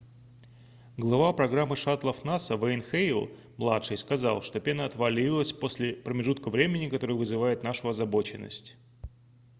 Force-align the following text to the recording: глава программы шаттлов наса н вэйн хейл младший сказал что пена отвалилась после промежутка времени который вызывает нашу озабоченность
глава 0.97 1.31
программы 1.39 1.75
шаттлов 1.81 2.21
наса 2.29 2.55
н 2.55 2.59
вэйн 2.61 2.81
хейл 2.89 3.29
младший 3.57 3.99
сказал 4.03 4.41
что 4.41 4.59
пена 4.59 4.85
отвалилась 4.85 5.53
после 5.53 5.93
промежутка 5.93 6.49
времени 6.49 6.89
который 6.89 7.15
вызывает 7.15 7.61
нашу 7.61 7.87
озабоченность 7.89 8.75